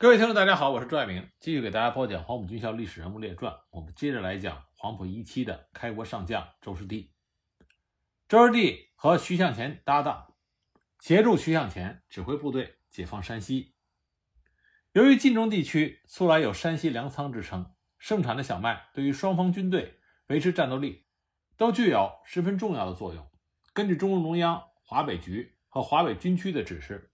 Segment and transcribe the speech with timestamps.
[0.00, 3.52] 各位听众，大家好，我是朱爱明，继续给大家播讲《黄埔军校历史人物列传》。
[3.68, 7.12] 我们接着来讲黄埔一期的开国上将周士第。
[8.26, 10.32] 周士第和徐向前搭档，
[11.00, 13.74] 协助徐向前指挥部队解放山西。
[14.92, 19.98] 由于晋中地区素来有山西粮仓之称，盛产的小麦对于双方军队
[20.28, 21.04] 维持战斗力
[21.58, 23.30] 都具有十分重要的作用。
[23.74, 27.09] 根据中共中央华北局和华北军区的指示。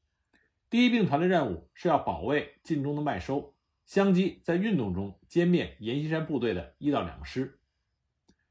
[0.76, 3.54] 第一兵团的任务是要保卫晋中的麦收，
[3.86, 7.58] 相机在运动中歼灭阎锡山部队的一到两师。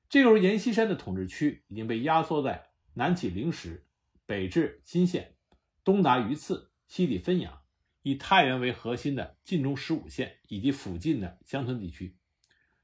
[0.10, 3.86] 这时候，阎锡山的统治区已经被压缩在南起灵石，
[4.26, 5.36] 北至新县，
[5.84, 7.62] 东达榆次，西抵汾阳，
[8.02, 12.18] 以太原为核心的晋中十五县以及附近的乡村地区，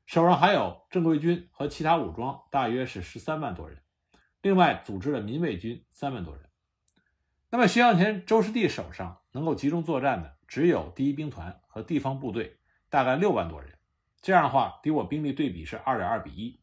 [0.05, 3.79] 手上还有正规军和其他武装，大约是十三万多人，
[4.43, 6.50] 另外组织了民卫军三万多人。
[7.53, 12.57] 那么，徐向前、周士第手上能够集中作战的只有第一兵团和地方部队，
[12.89, 13.77] 大概六万多人。
[14.21, 16.61] 这样的话，敌我兵力对比是二点二比一。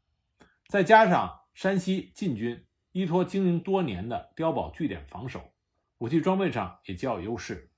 [0.66, 5.52] 再加上山西晋军依托经营多年的碉堡据点防守，
[5.98, 7.70] 武器装备上也较有优势。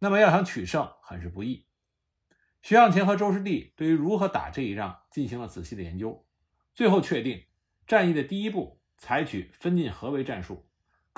[0.00, 1.66] 那么，要想取胜，很是不易。
[2.62, 6.26] 徐向前和周士第对于如何打这一仗进行了仔细的研究，
[6.74, 7.44] 最后确定
[7.86, 10.66] 战役的第一步采取分进合围战术。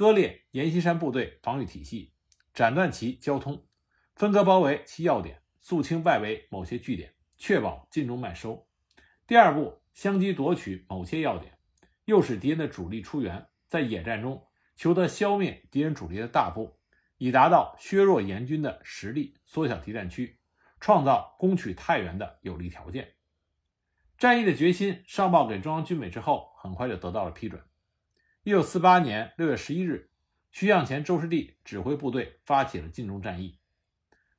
[0.03, 2.13] 割裂阎锡山部队防御体系，
[2.53, 3.65] 斩断其交通，
[4.17, 8.67] 分割包围其要点，肃清外围某些据点，确保晋中麦收。
[9.29, 11.57] 第二步，相机夺取某些要点，
[12.07, 16.77] 诱使敌人的主力出援，在野战中求得消灭敌人主力的大部，
[17.19, 20.41] 以达到削弱阎军的实力，缩小敌占区，
[20.81, 23.13] 创造攻取太原的有利条件。
[24.19, 27.63] 战役的决心上报给中央军委之后，很快就得到了批准。
[28.45, 30.11] 一九四八年六月十一日，
[30.51, 33.61] 徐向前、周士第指挥部队发起了晋中战役。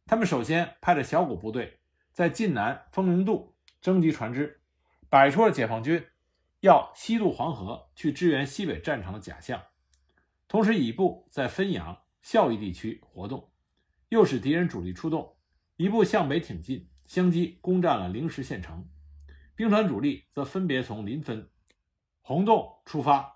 [0.05, 1.79] 他们首先派着小股部队
[2.11, 4.59] 在晋南丰宁渡征集船只，
[5.07, 6.05] 摆出了解放军
[6.59, 9.63] 要西渡黄河去支援西北战场的假象，
[10.49, 13.53] 同时以部在汾阳、孝义地区活动，
[14.09, 15.37] 诱使敌人主力出动，
[15.77, 18.85] 一部向北挺进，相继攻占了灵石县城。
[19.55, 21.47] 兵团主力则分别从临汾、
[22.19, 23.32] 洪洞出发。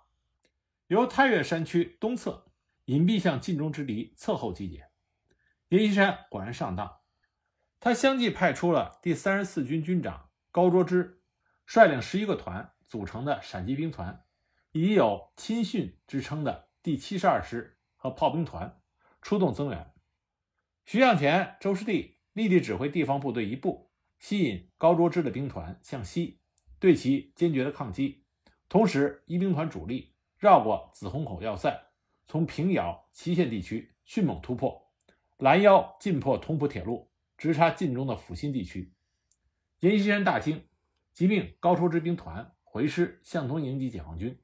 [0.88, 2.52] 由太岳山区东侧
[2.86, 4.90] 隐蔽向晋中之敌侧后集结，
[5.68, 7.02] 阎锡山果然上当，
[7.82, 11.22] 他相继派出了第三十四军军长高卓之，
[11.66, 14.24] 率领十一个团组成的陕西兵团，
[14.72, 18.80] 以有亲训之称的第七十二师和炮兵团
[19.22, 19.94] 出动增援。
[20.86, 26.40] 徐向前、周士第立即指挥地方部队一部吸引高卓之的兵团向西，
[26.80, 28.24] 对其坚决的抗击，
[28.70, 30.14] 同时一兵团主力。
[30.38, 31.90] 绕过紫虹口要塞，
[32.28, 34.92] 从平遥、祁县地区迅猛突破，
[35.38, 38.94] 拦腰进破同蒲铁路，直插晋中的阜新地区。
[39.80, 40.68] 阎锡山大惊，
[41.12, 44.40] 即命高抽之兵团回师向东迎击解放军。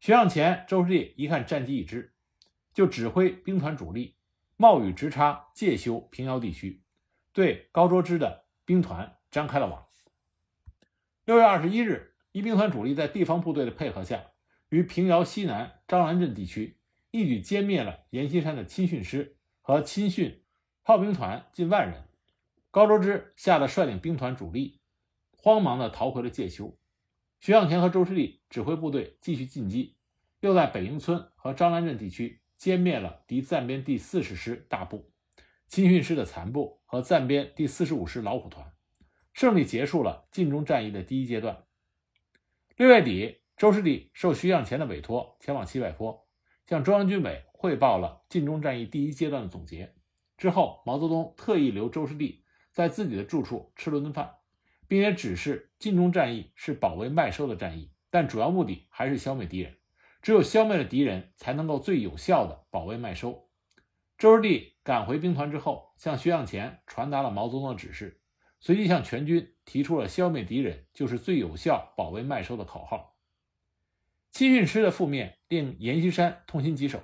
[0.00, 2.14] 徐向前、周士第一看战机已至，
[2.72, 4.16] 就指挥兵团主力
[4.56, 6.82] 冒雨直插介休、平遥地区，
[7.32, 9.86] 对高卓之的兵团张开了网。
[11.24, 14.24] 六月二十一日，一兵团主力在地方部队的配合下。
[14.74, 16.78] 于平遥西南张兰镇地区
[17.12, 20.42] 一举歼灭了阎锡山的亲训师和亲训
[20.82, 22.08] 炮兵团近万人。
[22.72, 24.80] 高周之吓得率领兵团主力
[25.30, 26.76] 慌忙地逃回了介休。
[27.38, 29.94] 徐向前和周士第指挥部队继续进击，
[30.40, 35.12] 又在北营村和张兰镇地区歼灭了敌暂编第四十师大部、
[35.68, 38.72] 亲训师的残部和暂编第四十五师老虎团，
[39.32, 41.64] 胜利结束了晋中战役的第一阶段。
[42.76, 43.43] 六月底。
[43.56, 46.26] 周士第受徐向前的委托，前往西柏坡，
[46.66, 49.94] 向中央军委汇报了晋中战役第一阶段的总结。
[50.36, 54.34] 之后，毛泽东特意留周士第在自己的住处吃了顿饭，
[54.88, 59.76] 并且指示晋中战役是保卫麦收的战役，但主要目的还是消灭敌人。
[60.20, 63.48] 只有消灭了敌人，才能够最有效地保卫麦收。
[64.18, 68.20] 周士第赶回兵团之后，向徐向前传达了毛泽东的指示，
[68.58, 73.13] 随即向全军提出了“消灭敌人就是最有效保卫麦收”的口号。
[74.34, 77.00] 亲训师的覆灭令阎锡山痛心疾首。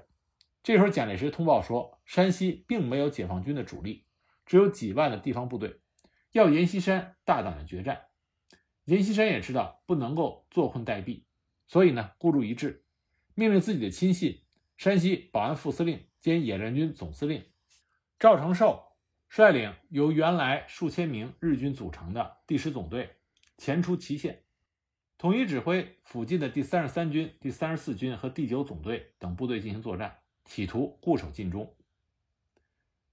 [0.65, 4.05] 这时候，蒋介石通报说，山西并没有解放军的主力，
[4.45, 5.79] 只有几万的地方部队，
[6.33, 8.07] 要阎锡山大胆的决战。
[8.87, 11.23] 阎锡山也知道不能够坐困待毙，
[11.69, 12.85] 所以呢，孤注一掷，
[13.37, 14.43] 命令自己的亲信、
[14.77, 17.47] 山西保安副司令兼野战军总司令
[18.19, 18.83] 赵承寿
[19.29, 23.09] 率领由原来数千名日军组成的第十总队
[23.57, 24.43] 前出祁县。
[25.21, 31.77] 统一指挥附近的第三十三军、第三十四军和第九总队等部队进行作战，企图固守晋中。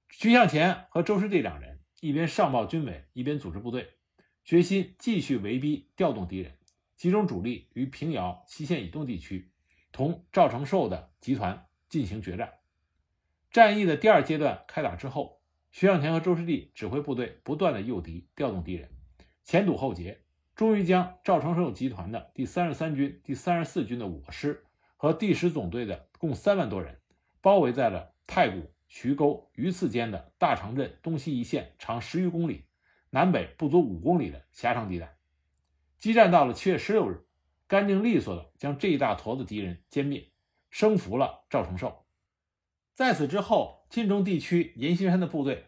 [0.08, 3.90] 徐向前和周士第两人一边上报军委，一边组织部队，
[4.46, 6.54] 决心继续围逼调动敌人，
[6.96, 9.52] 集中主力于平遥、西线以东地区，
[9.92, 12.54] 同赵承寿的集团进行决战。
[13.52, 15.42] 战役的第二阶段开打之后，
[15.74, 18.92] 徐向前和周师弟指挥部队不断的诱敌，调动敌人，
[19.44, 20.22] 前堵后截，
[20.58, 24.66] 终于将赵承寿集团的第三十三军、第三十四军的五个师
[24.96, 27.00] 和第十总队的共三万多人
[27.42, 28.74] 包围在了太谷。
[28.90, 32.64] 徐沟、榆次间的大长镇东西一线长十余公里、
[33.10, 35.18] 南北不足五公里的狭长地带，
[36.00, 37.26] 激战到了七月十六日，
[37.68, 40.32] 干净利索的将这一大坨子敌人歼灭，
[40.70, 42.06] 生服了赵承寿。
[42.94, 45.66] 在此之后，晋中地区阎锡山的部队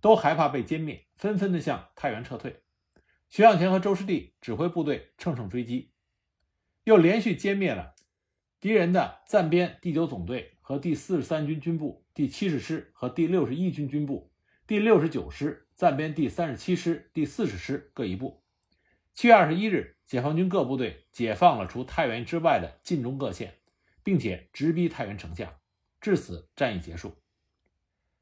[0.00, 2.63] 都害怕被歼灭，纷纷的向太原撤退。
[3.34, 5.90] 徐向前和周师弟指挥部队乘胜追击，
[6.84, 7.96] 又连续歼灭了
[8.60, 12.06] 敌人的暂编第九总队和第四十三军军部。
[12.14, 14.30] 第七十师和第六十一军军部、
[14.68, 18.44] 第六十九师暂编第三十七师、第四十师各一部。
[19.14, 23.58] 七月二十一日，解放军各部队解放了除太原之外的晋中各县，
[24.04, 25.58] 并且直逼太原城下，
[26.00, 27.16] 至此战役结束。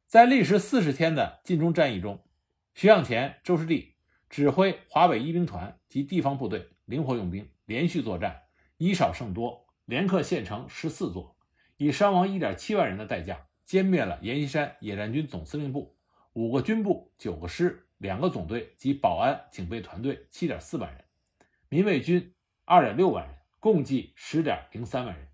[0.07, 2.25] 在历时四十天的晋中战役中，
[2.73, 3.92] 徐向前、周师弟
[4.33, 8.45] 指挥华北一兵团及地方部队灵活用兵，连续作战，
[8.79, 11.37] 以少胜多，连克县城十四座，
[11.77, 13.47] 以伤亡一点七万人的代价。
[13.67, 15.99] 歼灭了阎锡山野战军总司令部
[16.33, 21.05] 五个军部、九个师、两个总队及保安警备团队七点四万人，
[21.69, 22.35] 民卫军
[22.65, 25.29] 二点六万人，共计十点零三万人，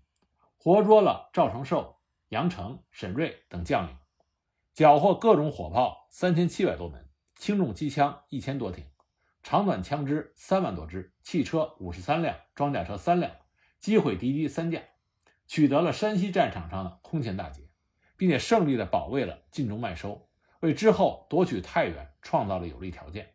[0.57, 3.95] 活捉了赵承寿、杨成、沈瑞等将领，
[4.73, 7.08] 缴获各种火炮三千七百多门，
[7.39, 8.85] 轻重机枪一千多挺，
[9.41, 13.31] 长短枪支三万多支，汽车五十三辆，装甲车三辆，
[13.79, 14.83] 击毁敌机三架，
[15.47, 17.63] 取得了山西战场上的空前大捷。
[18.17, 20.27] 并且胜利地保卫了晋中麦收，
[20.59, 23.33] 为之后夺取太原创造了有利条件。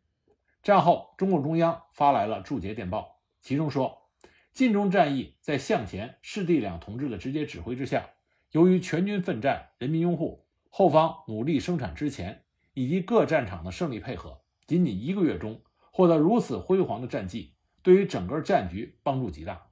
[0.62, 4.11] 战后，中共中央发来了注捷电报，其中说：
[4.53, 8.11] 晋中战役在向前、师弟两同志的直接指挥之下，
[8.50, 12.44] 由于全军奋战、人民拥护、后方努力生产之前
[12.75, 19.69] 以及各战场的胜利配合，仅仅一个月中获得如此辉煌的战绩，对于整个战局帮助极大。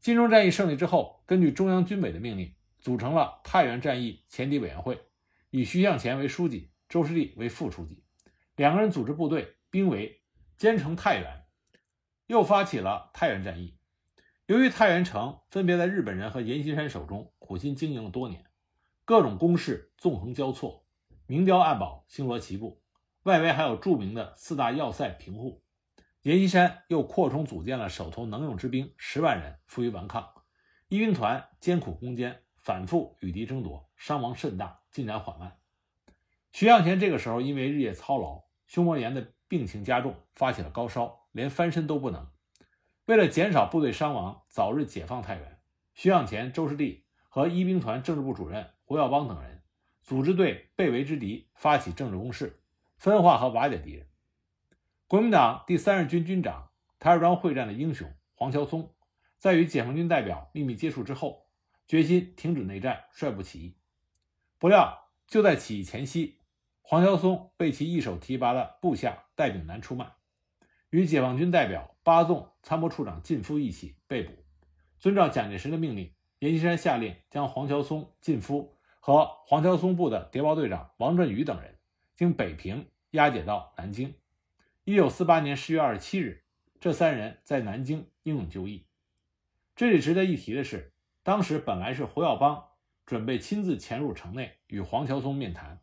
[0.00, 2.54] 晋中战役胜利之后，根据中央军委的命令。
[2.80, 5.00] 组成了太原战役前敌委员会，
[5.48, 8.04] 以徐向前为书记，周师弟为副书记，
[8.56, 10.20] 两个人组织部队，兵围
[10.58, 11.46] 兼城太原，
[12.26, 13.78] 又发起了太原战役。
[14.44, 18.44] 由于太原城分别在日本人和阎锡山手中苦心经营了多年，
[19.06, 20.83] 各种工事纵横交错，
[21.26, 22.82] 明碉暗堡星罗棋布，
[23.22, 25.62] 外围还有著名的四大要塞平护。
[26.22, 30.32] 阎锡山又扩充组建了手头能用之兵十万人，负隅顽抗，
[30.88, 32.40] 一兵团艰苦攻坚。
[32.56, 35.58] 反复与敌争夺，伤亡甚大，进展缓慢。
[36.50, 42.26] 徐向前这个时候因为日夜操劳，胸膜炎的病情加重，发起了高烧，连翻身都不能。
[43.04, 45.60] 为了减少部队伤亡，早日解放太原，
[45.92, 49.53] 徐向前、周师弟和一兵团政治部主任胡耀邦等人
[50.04, 52.60] 组织对被围之敌发起政治攻势，
[52.96, 54.06] 分化和瓦解敌人。
[55.08, 56.68] 国民党第三十军军长、
[56.98, 58.94] 台儿庄会战的英雄黄乔松，
[59.38, 61.42] 在与解放军代表秘密接触之后。
[61.86, 63.76] 决心停止内战，率部起义。
[64.58, 66.38] 不料就在起义前夕，
[66.80, 70.10] 黄乔松被其一手提拔的部下戴炳南出卖，
[70.88, 74.32] 与解放军代表八纵参谋处长靳夫一起被捕。
[74.98, 81.76] 遵照蒋介石的命令，阎锡山下令将黄乔松、靳夫和黄桥松部的谍报队长王振宇等人
[82.16, 84.14] 经北平押解到南京。
[84.84, 86.42] 一九四八年十月二十七日，
[86.80, 88.86] 这三人在南京英勇就义。
[89.76, 90.94] 这里值得一提的是。
[91.22, 92.64] 当时本来是胡耀邦
[93.04, 95.80] 准备亲自潜入城内与黄桥松面谈，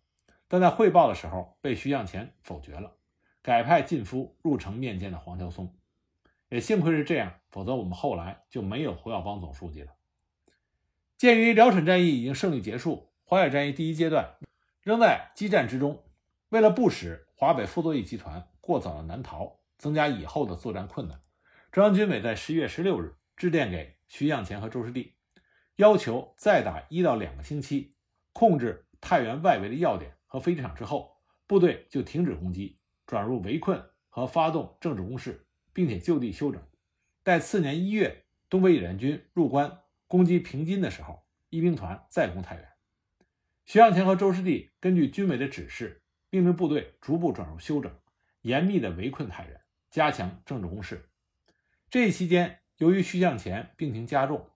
[0.47, 2.95] 但在汇报的时候被徐向前否决了，
[3.43, 5.75] 改派靳夫入城面见的黄桥松。
[6.49, 9.91] 也幸亏是这样，否则我们后来就没有胡耀邦总书记了。
[11.19, 14.35] 鉴于辽沈战役已经胜利结束，淮海战役第一阶段
[14.81, 16.03] 仍在激战之中，
[16.49, 21.21] 为了不使华北傅作义集团过早的南逃，增加以后的作战困难，
[21.71, 25.13] 中央军委在十一月十六日致电给徐向前和周师弟。
[25.77, 27.95] 要求再打一到两个星期，
[28.33, 31.15] 控制太原外围的要点和飞机场之后，
[31.47, 36.61] 部队就停止攻击，转入围困和发动政治攻势，并且就地休整。
[37.23, 42.70] 待次年一月东北野战军入关攻击平津的时候，一兵团再攻太原。
[43.71, 47.89] 徐向前和周师弟根据军委的指示，命令部队逐步转入休整，
[48.41, 51.09] 严密地围困太原，加强政治攻势。
[51.89, 54.49] 这一期间，由于徐向前病情加重。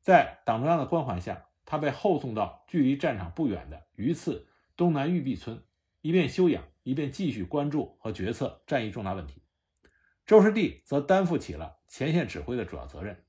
[0.00, 5.62] 在党中央的关怀下，他被后送到距离战场不远的榆次东南玉壁村，
[6.00, 9.44] 一边休养，一边继续关注和决策战役重大问题。
[10.26, 13.24] 周师弟则担负起了前线指挥的主要责任。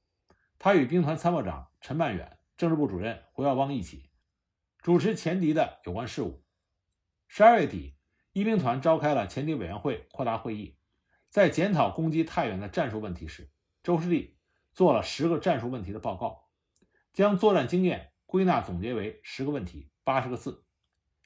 [0.58, 4.10] 他与兵团参谋长陈曼远、政治部主任胡耀邦一起
[4.82, 6.44] 主持前敌的有关事务。
[7.28, 7.96] 十二月底，
[8.34, 10.76] 一兵团召开了前敌委员会扩大会议，
[11.30, 13.52] 在检讨攻击太原的战术问题时，
[13.84, 14.38] 周士第
[14.74, 16.50] 做了十个战术问题的报告，
[17.14, 20.66] 将作战经验归纳总结为十个问题、八十个字：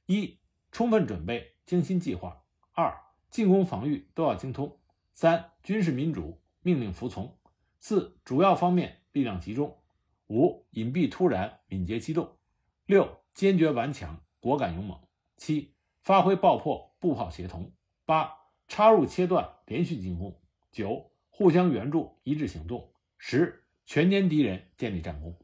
[0.06, 0.38] 一、
[0.72, 2.44] 充分准备，精心计划；
[2.74, 2.94] 二、
[3.30, 4.78] 进攻防御都要精通；
[5.14, 7.38] 三、军事民主，命令服从；
[7.80, 9.02] 四、主要方面。
[9.16, 9.82] 力量集中，
[10.28, 12.38] 五隐蔽突然，敏捷机动；
[12.86, 14.98] 六坚决顽强，果敢勇猛；
[15.36, 17.74] 七发挥爆破，步炮协同；
[18.06, 18.32] 八
[18.70, 20.40] 插入切断，连续进攻；
[20.72, 25.38] 九互相援助，一致行动；十全歼敌人，建立战功。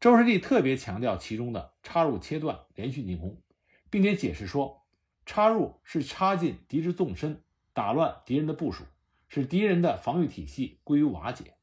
[0.00, 3.42] 周士第特别强调其中的插入切断，连续进攻，
[3.90, 4.86] 并且解释说，
[5.26, 8.84] 插入是插进敌之纵深，打乱敌人的部署，
[9.28, 11.56] 使敌人的防御体系归于瓦解。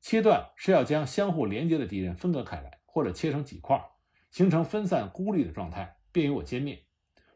[0.00, 3.84] 切断是要将相互连接的敌人分割开来，或者切成几块，
[4.36, 6.84] 形成分散孤立的状态，便于我歼灭。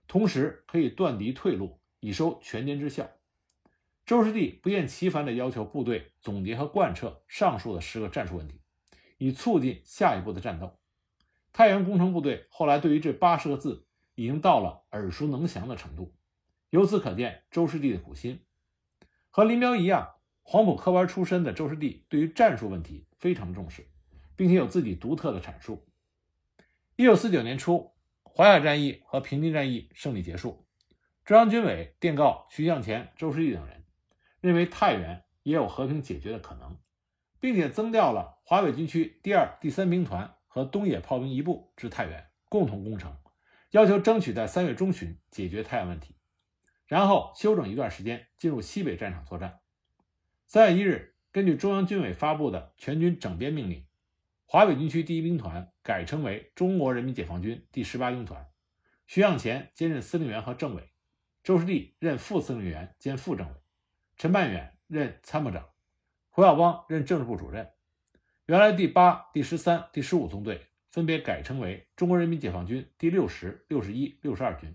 [0.07, 3.09] 同时可以断敌退路，以收全歼之效。
[4.05, 8.61] 周士第不厌其烦地要求部队总结和贯彻上述的十个战术问题，
[9.17, 10.79] 以促进下一步的战斗。
[11.55, 16.15] 太原工程部队后来对于这八十个字已经到了耳熟能详的程度，
[16.69, 18.45] 由此可见周士第的苦心。
[19.31, 20.17] 和林彪一样。
[20.43, 23.87] 黄埔科班出身的周士第对于战术问题非常重视，
[24.37, 25.87] 并且有自己独特的阐述。
[27.01, 30.67] 一九四九年初，淮海战役和平津战役胜利结束，
[31.25, 33.87] 中央军委电告徐向前、周士第等人，
[34.43, 36.77] 认为太原也有和平解决的可能，
[37.41, 43.17] 并且增调了华北军区第二、第三兵团和东野炮兵一部至太原共同攻城，
[43.71, 46.15] 要求争取在三月中旬解决太原问题，
[46.87, 49.61] 然后休整一段时间，进入西北战场作战。
[50.47, 53.87] 三月一日，根据中央军委发布的全军整编命令，
[54.53, 58.49] 华北军区第一兵团改称为中国人民解放军第十八兵团，
[59.07, 60.91] 徐向前兼任司令员和政委，
[61.45, 63.55] 周士第任副司令员兼副政委，
[64.17, 65.69] 陈半远任参谋长，
[66.31, 67.71] 胡耀邦任政治部主任。
[68.47, 74.75] 原来第八、第十三、第十五纵队分别改称为中国人民解放军第六十、六十一、六十二军。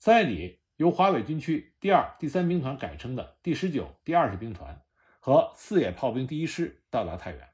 [0.00, 0.58] 三月底。
[0.74, 4.82] 由华北军区第二、第三兵团改称的第十九、第二十兵团
[5.20, 7.51] 和四野炮兵第一师到达太原。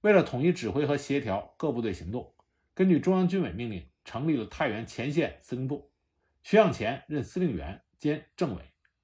[0.00, 2.34] 为了统一指挥和协调各部队行动，
[2.72, 5.92] 根据中央军委命令，成立了太原前线司令部。
[6.42, 8.62] 徐向前任司令员兼政委，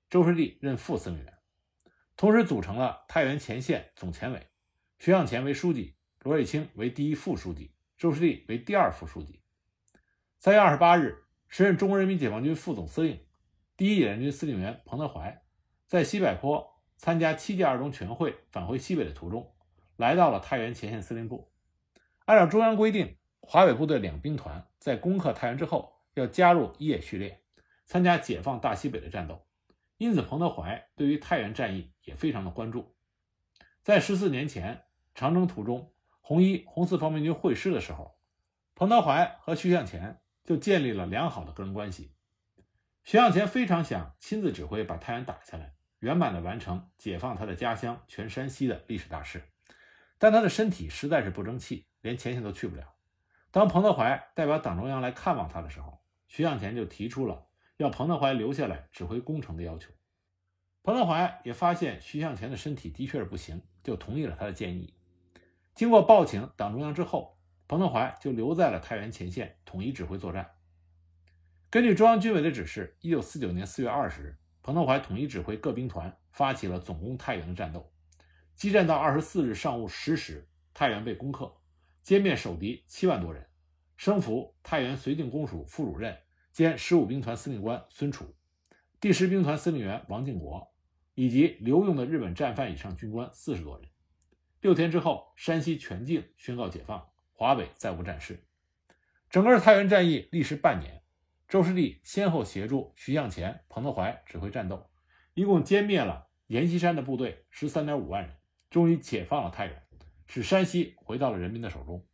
[0.09, 1.35] 周士第任副司令员，
[2.17, 4.47] 同时组成了太原前线总前委。
[4.99, 9.43] 徐向前为书记，罗瑞卿为第一副书记，周士第为第二副书记。
[10.39, 13.21] 三月二十八日，时任中国人民解放军副总司令。
[13.77, 15.43] 第一野战军司令员彭德怀
[15.87, 19.55] 在西柏坡参加七届二中全会返回西北的途中，
[19.97, 21.51] 来到了太原前线司令部。
[22.25, 27.43] 按照中央规定，华北部队两兵团在攻克太原之后，要加入一野序列，
[27.85, 29.47] 参加解放大西北的战斗。
[29.99, 32.95] 因此，彭德怀对于太原战役也非常的关注。
[33.83, 34.85] 在十四年前
[35.15, 38.19] 长征途中，红一、红四方面军会师的时候，
[38.75, 42.13] 彭德怀和徐向前就建立了良好的个人关系。
[43.05, 49.45] 徐向前非常想亲自指挥把太原打下来，圆满的完成解放他的家乡全山西的历史大事，
[50.19, 52.95] 但他的身体实在是不争气，连前线都去不了。
[53.51, 57.47] 当彭德怀代表党中央来看望他的时候，徐向前就提出了
[57.77, 59.93] 要彭德怀留下来指挥攻城的要求。
[60.83, 64.95] 彭德怀也发现徐向前的身体的确是不行，就同意了他的建议。
[65.75, 70.51] 经过报请党中央之后，彭德怀就留在了太原前线统一指挥作战。
[71.69, 77.93] 根据中央军委的指示，一九四九年四月二十日，彭德怀统一指挥各兵团发起了总攻太原的战斗。
[78.57, 81.55] 激战到二十四日上午十时，太原被攻克，
[82.03, 83.47] 歼灭守敌七万多人，
[83.99, 86.17] 升俘太原绥靖公署副主任
[86.53, 88.35] 兼十五兵团司令官孙楚，
[88.99, 90.73] 第十兵团司令员王敬国，
[91.15, 93.91] 以及留用的日本战犯以上军官四十多人。
[94.63, 98.43] 六天之后，山西全境宣告解放，华北再无战事。
[99.29, 101.03] 整个太原战役历时半年。
[101.47, 104.91] 周士第先后协助徐向前、彭德怀指挥战斗，
[105.35, 108.36] 一共歼灭了阎锡山的部队十三点五万人，
[108.77, 109.83] 终于解放了太原，
[110.27, 112.07] 使山西回到了人民的手中。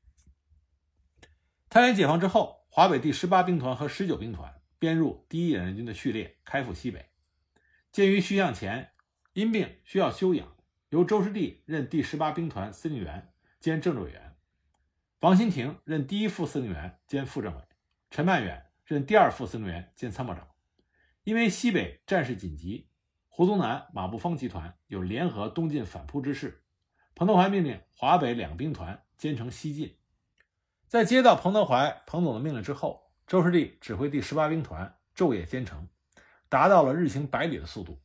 [1.68, 7.10] 太原解放之后，华北第十八兵团和十九兵团编入第一野战军的序列，开赴西北。
[7.90, 8.92] 鉴于徐向前
[9.32, 10.56] 因病需要休养，
[10.90, 14.36] 由周士第任第十八兵团司令员兼政治委员，
[15.18, 17.62] 王新亭任第一副司令员兼副政委，
[18.08, 18.66] 陈曼远。
[18.84, 20.46] 任第二副司令员兼参谋长。
[21.24, 22.88] 因为西北战事紧急，
[23.34, 26.64] 胡宗南、马步芳集团有联合东进反扑之势。
[27.14, 29.96] 彭德怀命令华北两兵团兼程西进。
[30.86, 35.88] 在接到彭德怀彭总的命令之后，周士第指挥第十八兵团昼夜兼程，
[36.50, 38.02] 达到了日行百里的速度。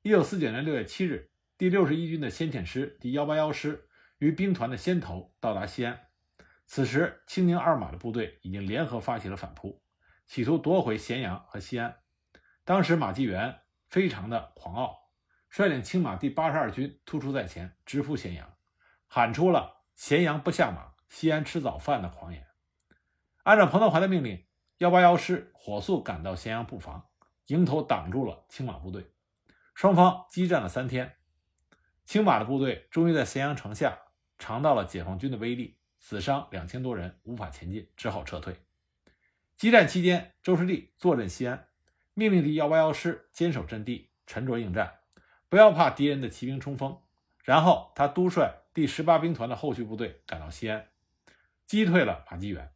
[0.00, 6.00] 一九四九年六月七日，第六十一军的先遣师第幺八幺师于兵团的先头到达西安。
[6.66, 9.82] 此时，青宁二马的部队已经联合发起了反扑，
[10.26, 11.96] 企图夺回咸阳和西安。
[12.64, 13.58] 当时马继元
[13.92, 15.10] 非常的狂傲，
[15.50, 18.56] 率领青马第八十二军突出在前，直扑咸阳，
[19.06, 22.46] 喊出了“咸阳不下马，西安吃早饭”的狂言。
[23.42, 24.46] 按照彭德怀的命令，
[24.78, 27.10] 幺八幺师火速赶到咸阳布防，
[27.48, 29.12] 迎头挡住了青马部队。
[29.74, 31.16] 双方激战了三天，
[32.06, 33.98] 青马的部队终于在咸阳城下
[34.38, 38.56] 尝到了解放军的威力，死伤两千多人，无法前进，只好撤退。
[39.58, 41.68] 激战期间，周士第坐镇西安。
[42.14, 44.98] 命令第幺八幺师坚守阵地，沉着应战，
[45.48, 46.98] 不要怕敌人的骑兵冲锋。
[47.42, 50.88] 然后他督率第十八兵团的后续部队赶到西安，
[51.66, 52.72] 击退了马继元。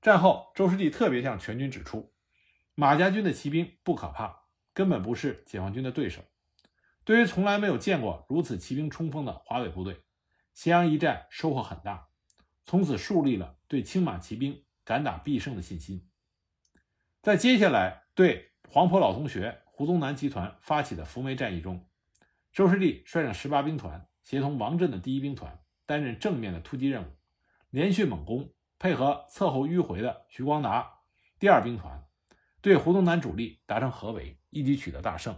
[0.00, 2.12] 战后，周士第特别向全军指出，
[2.74, 4.42] 马家军的骑兵不可怕，
[4.74, 6.22] 根本不是解放军的对手。
[7.04, 10.02] 对于从来没有见过如此骑兵冲锋的华北部队，
[10.54, 12.08] 咸阳一战收获很大，
[12.64, 16.08] 从此树立了对青马骑兵敢打必胜的信心。
[17.22, 18.02] 在接下来。
[18.14, 21.88] 对黄埔老同学胡宗南集团发起的扶梅战役中，
[22.52, 27.06] 周士第率领十八兵团协同王震的第一兵团担任正面的突击任务，
[27.70, 30.98] 连续猛攻，配合侧后迂回的徐光达
[31.38, 32.04] 第二兵团，
[32.60, 35.34] 对胡宗南主力达成合围，一举取得大胜。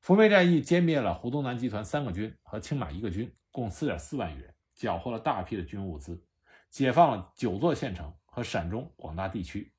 [0.00, 6.20] 扶梅战役歼灭了胡宗南集团三个军和青马一个军，共四点四万余人，缴获了大批的军物资，
[6.68, 9.72] 解放了九座县城和陕中广大地区，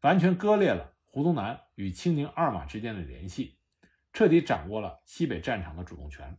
[0.00, 0.94] 完全割裂了。
[1.10, 3.58] 胡宗南与青宁二马之间的联系，
[4.12, 6.38] 彻底掌握了西北战场的主动权。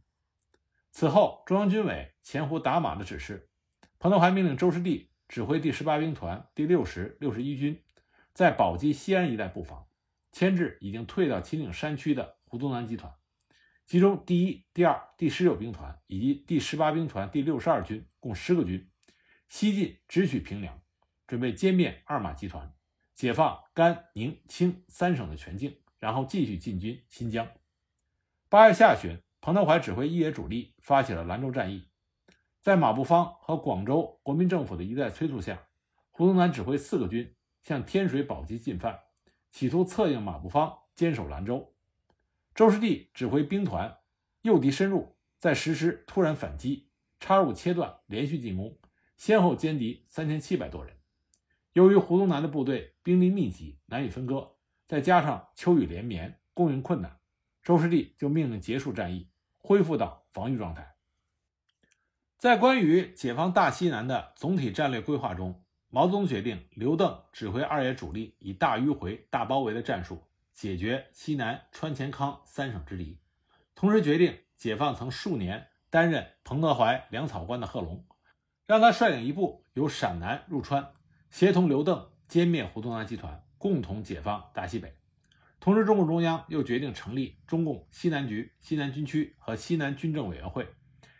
[0.91, 3.49] 此后，中央军委前胡打马的指示，
[3.97, 7.83] 彭德怀命令周士第指挥第十八兵团第六十六十一军
[8.33, 9.87] 在宝鸡、西安一带布防，
[10.31, 13.13] 牵制已经退到秦岭山区的胡宗南集团，
[13.85, 18.89] 其中第一、第二、第十九兵团以及第十八兵团第六十二军共十个军
[19.47, 20.81] 西进直取平凉，
[21.27, 22.73] 准备歼灭二马集团。
[23.19, 27.45] 解放甘宁青三省的全境，然后继续进军新疆。
[28.47, 31.89] 八月下旬，彭德怀指挥一野主力发起了兰州战役。
[32.61, 35.67] 在马步芳和广州国民政府的一再催促下，
[36.11, 38.97] 胡宗南指挥四个军向天水、宝鸡进犯，
[39.51, 41.73] 企图策应马步芳坚守兰州。
[42.55, 43.97] 周士第指挥兵团
[44.43, 46.87] 诱敌深入，在实施突然反击、
[47.19, 48.79] 插入切断、连续进攻，
[49.17, 50.95] 先后歼敌三千七百多人。
[51.73, 54.51] 由于胡宗南的部队兵力密集，难以分割，
[54.85, 57.17] 再加上秋雨连绵，供应困难，
[57.63, 60.93] 周士第就命令结束战役，恢复到防御状态。
[62.37, 70.21] 在关于解放大西南的总体战略规划中，毛泽东决定刘邓指挥二野主力以大迂回、大包围的战术
[70.53, 73.17] 解决西南川黔康三省之敌，
[73.73, 78.05] 同时决定解放曾数年担任彭德怀粮草官的贺龙，
[78.67, 80.91] 让他率领一部由陕南入川。
[81.31, 84.93] 协同刘邓歼灭胡宗南集团，共同解放大西北。
[85.59, 90.67] 同时，中共中央又决定成立中共西南局、西南军区和西南军政委员会，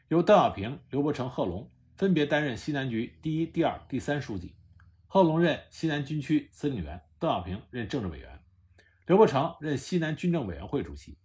[0.09, 4.55] 由邓小平、刘伯承、贺龙分别担任西南局第一、第二、第三书记。
[5.07, 8.39] 贺龙任西南军区司令员，邓小平任政治委员，
[9.07, 11.17] 刘伯承任西南军政委员会主席。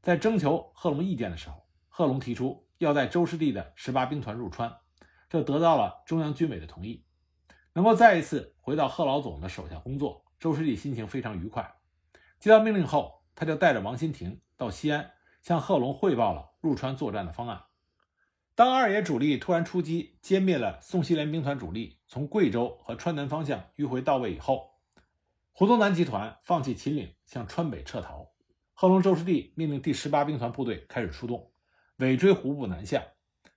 [0.00, 4.74] 在征求贺龙意见的时候，贺龙提出要在周师弟的十八兵团入川，
[5.28, 7.04] 这得到了中央军委的同意。
[7.78, 11.76] 能够再一次回到贺老总的手下工作，周士第心情非常愉快。
[12.40, 15.12] 接到命令后，他就带着王新亭到西安，
[15.42, 17.66] 向贺龙汇报了入川作战的方案。
[18.56, 24.72] 当二野主力突然出击，歼灭了宋希濂兵团主力，从贵州和川南方向迂回到位以后，
[25.52, 28.32] 胡宗南集团放弃秦岭，向川北撤逃。
[28.74, 31.52] 贺龙、周士第命令第十八兵团部队开始出动，
[31.98, 33.04] 尾追胡部南下。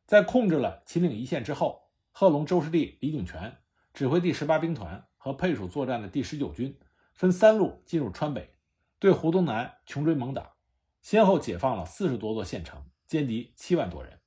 [0.06, 3.58] 在控制了秦岭一线之后，贺龙、周士第、李井泉。
[3.94, 6.80] 指挥第十八兵团和配属作战的第十九军
[7.14, 8.56] 分三路进入川北，
[9.00, 10.54] 对胡宗南穷追猛打，
[11.02, 14.20] 先后解放了四十多座县城，歼敌七万多人。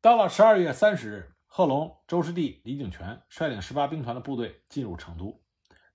[0.00, 5.42] 到了十二月三十日，贺龙、周士第、李井泉率领十八兵团的部队进入成都，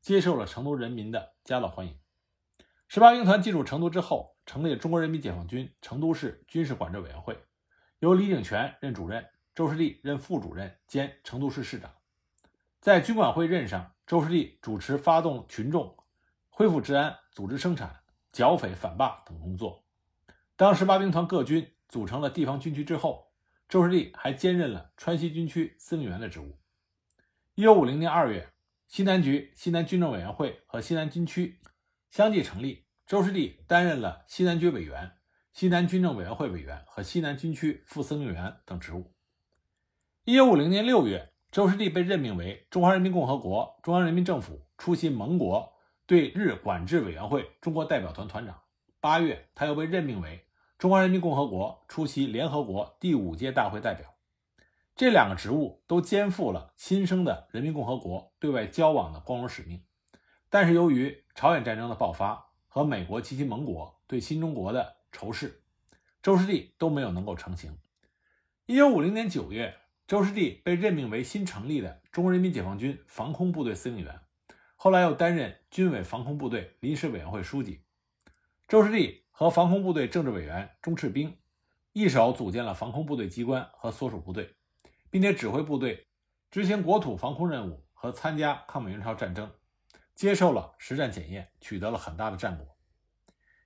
[0.02, 1.98] 接受了成都人民的夹道欢迎。
[2.90, 7.42] 十八兵团进入成都之后，成立中国人民解放军成都市军事管制委员会，
[8.00, 9.26] 由李井泉任主任，
[9.56, 11.90] 周士第任副主任兼成都市市长。
[12.82, 15.96] 在军管会任上，周士第主持发动群众
[16.50, 19.84] 恢复治安、组织生产、剿匪反霸等工作。
[20.56, 23.32] 当十八兵团各军组成了地方军区之后，
[23.70, 26.58] 周士第还兼任了川西军区司令员的职务。
[27.54, 28.52] 一九五零年二月，
[28.88, 31.62] 西南局西南军政委员会和西南军区
[32.10, 35.12] 相继成立，周士第担任了西南局委员、
[35.54, 39.14] 西南军政委员会委员和西南军区副司令员等职务。
[40.24, 45.74] 一九五零年六月，周士第被任命为中华人民共和国中央人民政府出席盟国
[46.06, 48.62] 对日管制委员会中国代表团团长。
[49.02, 50.46] 八月，他又被任命为
[50.78, 54.16] 中华人民共和国出席联合国第五届大会代表。
[54.96, 59.84] 这两个职务都肩负了新生的人民共和国对外交往的光荣使命，
[60.50, 65.62] 但是由于朝鲜战争的爆发和美国及其盟国对新中国的仇视，
[66.24, 67.78] 周士第都没有能够成行。
[68.68, 69.76] 一九五零年九月，
[70.12, 74.20] 周士第被任命为新成立的中国人民解放军防空部队司令员，
[74.76, 77.86] 后来又担任军委防空部队临时委员会书记。
[78.68, 81.38] 周士第和防空部队政治委员钟赤兵
[81.94, 84.54] 一手组建了防空部队机关和所属部队。
[85.10, 86.06] 并且指挥部队
[86.50, 89.50] 执行国土防空任务和参加抗美援朝战争，
[90.14, 92.68] 接受了实战检验，取得了很大的战果。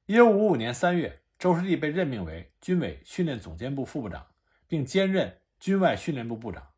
[0.06, 4.28] 一九五五年三月，周士第被任命为军委训练总监部副部长，
[4.68, 6.74] 并兼任军外训练部部长。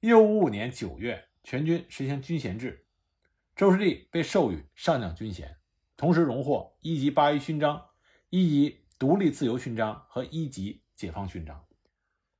[0.00, 2.86] 一九五五年九月，全军实行军衔制，
[3.54, 5.58] 周士第被授予上将军衔，
[5.96, 7.88] 同时荣获一级八一勋章、
[8.30, 11.66] 一级独立自由勋章和一级解放勋章。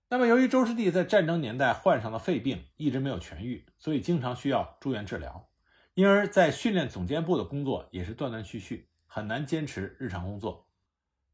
[0.09, 5.51] 那么，由于周士第在战争年代患上了肺病一直没有痊愈，所以经常需要住院治疗，
[5.95, 10.67] 因而，在训练总监部的工作也是断断续续，很难坚持日常工作。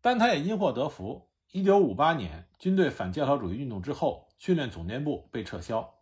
[0.02, 1.25] 但他也因祸得福。
[1.52, 5.94] 一九五八年，军队反教条主义运动之后，训练总监部被撤销。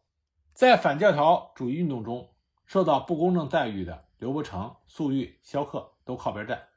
[0.53, 2.35] 在反教条主义运动中
[2.67, 6.69] 受到不公正待遇的刘伯承、粟裕、萧克都靠边站。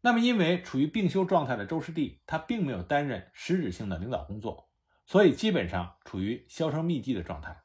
[0.00, 4.68] 那么，因为处于病休状态的周士第，他并没有担任实质性的领导工作。
[5.06, 7.62] 所以基本上处于销声匿迹的状态，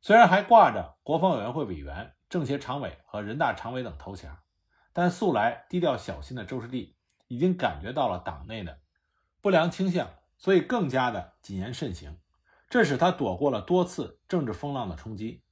[0.00, 4.36] 虽然还挂着国防委员会委员、政协常委和人大常委等头衔，
[4.92, 6.96] 但素来低调小心的周士第
[7.28, 8.80] 已经感觉到了党内的
[9.44, 12.18] 不良倾向，所以更加的谨言慎行，
[12.70, 15.44] 这使他躲过了多次政治风浪的冲击。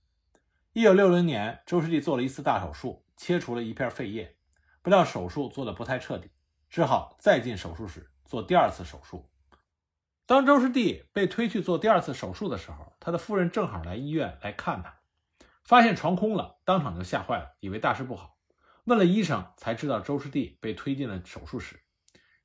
[0.72, 4.38] 一九六零年，周士第做了一次大手术，切除了一片肺叶，
[4.81, 6.31] 不料手术做得不太彻底，
[6.70, 9.28] 只好再进手术室做第二次手术。
[10.24, 15.00] 当周士第被推去做第二次手术的时候，他的夫人正好来医院来看他，
[15.64, 18.38] 发现床空了，当场就吓坏了，以为大事不好，
[18.85, 21.83] 问了医生才知道周士第被推进了手术室。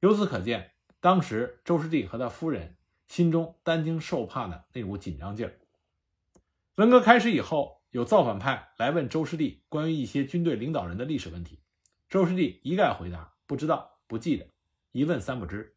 [0.02, 2.76] 由此可见，当时周士第和他夫人
[3.08, 5.58] 心中担惊受怕的那股紧张劲儿。
[6.76, 11.60] 文革开始以后，有造反派来问周士第关于一些军队领导人的历史问题，
[12.10, 14.48] 周士第一概回答不知道、不记得，
[14.92, 15.76] 一问三不知。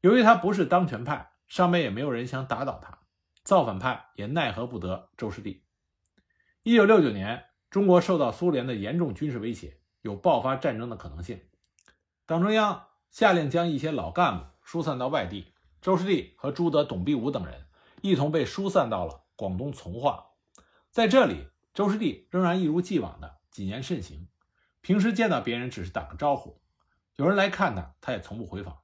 [0.00, 2.98] 由于他不是当权派，上面也没有人想打倒他，
[3.42, 5.62] 造反派也奈何不得周士第。
[6.62, 11.40] 一九六九年，中国受到苏联的严重军事威胁，有爆发战争的可能性。
[12.26, 17.66] 党中央下令将一些老干部疏散到外地，周士第和朱德、董必武等人
[18.02, 20.32] 一同被疏散到了广东从化。
[20.90, 24.26] 在这里，周士第仍然一如既往的谨言慎行，
[24.80, 26.60] 平时见到别人只是打个招呼，
[27.14, 28.78] 有人来看他，他也从不回访。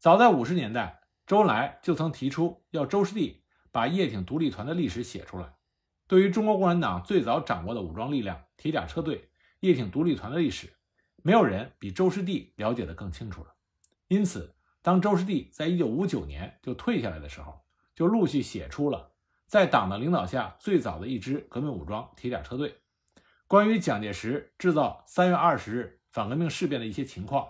[0.00, 5.54] 早在五十年代，周恩来就曾提出要周士第把叶挺独立团的历史写出来。
[6.08, 10.74] 对于中国共产党最早掌握的武装力量——铁甲车队、叶挺独立团的历史，
[11.22, 13.54] 没有人比周士第了解的更清楚了。
[14.08, 17.60] 因此，当周士第在一九五九年就退下来的时候，
[17.94, 19.12] 就陆续写出了
[19.46, 22.80] 在党的领导下最早的一支革命武装——铁甲车队。
[23.46, 27.48] 关于蒋介石制造三月二十日反革命事变的一些情况，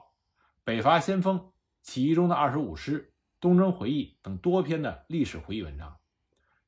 [0.65, 1.51] 北伐先锋。
[1.83, 5.97] 起义中的二十五师、东征回忆等多篇的历史回忆文章。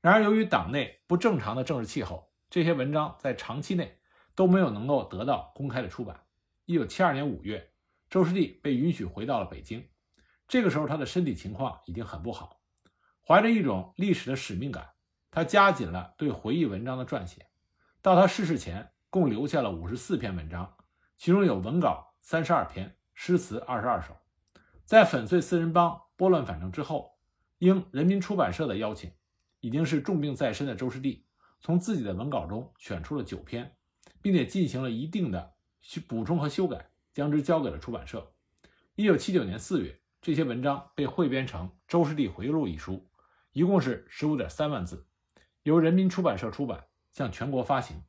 [0.00, 3.98] 然而，由于党内不正常的政治气候，这些文章在长期内
[4.34, 6.18] 都没有能够得到公开的出版。
[6.64, 7.72] 一九七二年五月，
[8.09, 9.88] 周士第被允许回到了北京。
[10.46, 12.61] 这个时候，他的身体情况已经很不好。
[13.27, 14.90] 怀着一种历史的使命感，
[15.31, 17.48] 他加紧了对回忆文章的撰写。
[18.01, 20.77] 到他逝世前，共留下了五十四篇文章，
[21.18, 24.16] 其中有文稿三十二篇，诗词二十二首。
[24.85, 27.18] 在粉碎四人帮、拨乱反正之后，
[27.59, 29.11] 应人民出版社的邀请，
[29.59, 31.27] 已经是重病在身的周士第，
[31.61, 33.75] 从自己的文稿中选出了九篇，
[34.20, 38.33] 并且进行了一定的去补充和修改，将之交给了出版社。
[38.95, 43.11] 一九七九年四月，这些文章被汇编成《周士第回忆录》一书，
[43.53, 45.07] 一共是十五点三万字，
[45.64, 48.03] 由人民出版社出版，向全国发行。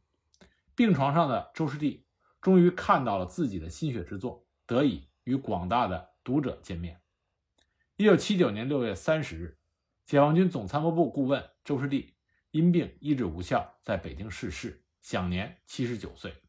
[0.75, 2.05] 病床上的周士第
[2.41, 7.01] 终于看到了自己的心血之作，得以与广大的读者见面。
[7.95, 9.57] 一九七九年六月三十日，
[10.05, 12.13] 解放军总参谋部顾问周士第
[12.51, 16.42] 因病医治无效，在北京逝世，享年七十九岁。